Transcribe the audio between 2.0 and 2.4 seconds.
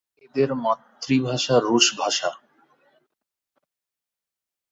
ভাষা।